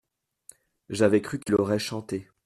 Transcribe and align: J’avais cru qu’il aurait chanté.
J’avais 0.89 1.21
cru 1.21 1.39
qu’il 1.39 1.53
aurait 1.53 1.77
chanté. 1.77 2.27